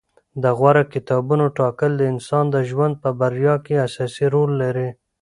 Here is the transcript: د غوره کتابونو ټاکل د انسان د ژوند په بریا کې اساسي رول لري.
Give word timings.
د 0.43 0.45
غوره 0.57 0.83
کتابونو 0.93 1.45
ټاکل 1.57 1.91
د 1.97 2.01
انسان 2.13 2.45
د 2.51 2.57
ژوند 2.69 2.93
په 3.03 3.09
بریا 3.19 3.55
کې 3.65 3.83
اساسي 3.87 4.25
رول 4.35 4.51
لري. 4.63 4.89